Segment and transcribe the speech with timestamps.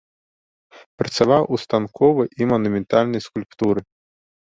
[1.01, 3.85] Працаваў у станковай і манументальнай скульптуры.